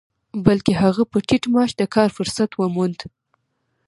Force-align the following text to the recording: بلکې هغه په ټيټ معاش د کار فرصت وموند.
بلکې 0.45 0.73
هغه 0.81 1.03
په 1.11 1.17
ټيټ 1.27 1.43
معاش 1.53 1.71
د 1.77 1.81
کار 1.95 2.09
فرصت 2.17 2.49
وموند. 2.55 2.99